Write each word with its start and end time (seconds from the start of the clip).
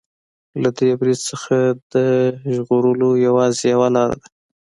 له 0.61 0.69
دې 0.77 0.91
برید 0.99 1.21
نه 1.51 1.61
د 1.93 1.93
ژغور 2.55 2.83
يوازې 3.27 3.65
يوه 3.73 3.87
لاره 3.95 4.15
ده. 4.21 4.27